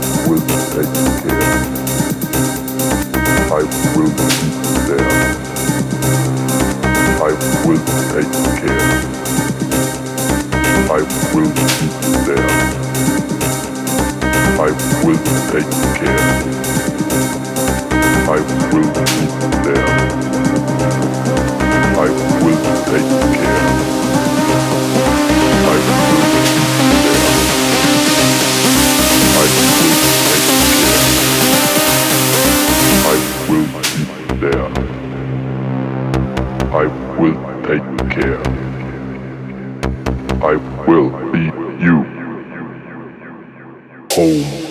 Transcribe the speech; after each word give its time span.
I 0.00 0.28
will 0.28 0.40
take 0.40 0.94
care. 1.20 1.48
I 3.52 3.62
will 3.94 4.12
be 4.16 4.28
there. 4.88 5.10
I 7.20 7.32
will 7.66 7.82
take 8.10 8.32
care. 8.60 8.84
I 10.88 11.00
will 11.34 11.52
be 11.52 11.66
there. 12.24 12.48
I 14.56 14.70
will 15.04 15.20
take 15.50 15.72
care. 15.98 16.22
I 18.26 18.40
will 18.72 18.90
be 18.96 19.14
there. 19.64 19.88
I 21.96 22.08
will 22.42 22.60
take 22.86 23.10
care. 23.36 23.99
There. 34.40 34.66
I 36.72 36.86
will 37.18 37.36
take 37.62 38.10
care. 38.10 38.40
I 40.42 40.56
will 40.86 41.10
be 41.30 41.44
you. 41.84 42.04
Home. 44.12 44.69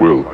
will. 0.00 0.24